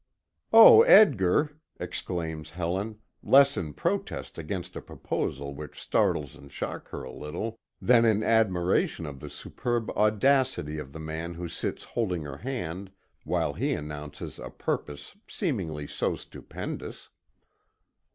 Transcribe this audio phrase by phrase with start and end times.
[0.51, 7.03] "Oh, Edgar!" exclaims Helen, less in protest against a proposal which startles and shocks her
[7.03, 12.23] a little, than in admiration of the superb audacity of the man who sits holding
[12.23, 12.89] her hand
[13.25, 17.09] while he announces a purpose seemingly so stupendous.